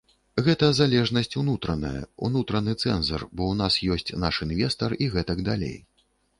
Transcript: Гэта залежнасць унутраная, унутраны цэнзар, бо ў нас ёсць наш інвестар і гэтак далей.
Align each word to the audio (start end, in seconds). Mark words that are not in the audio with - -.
Гэта 0.45 0.69
залежнасць 0.79 1.37
унутраная, 1.41 2.01
унутраны 2.29 2.73
цэнзар, 2.83 3.27
бо 3.35 3.41
ў 3.51 3.53
нас 3.61 3.79
ёсць 3.99 4.17
наш 4.27 4.43
інвестар 4.49 4.99
і 5.05 5.15
гэтак 5.17 5.49
далей. 5.55 5.81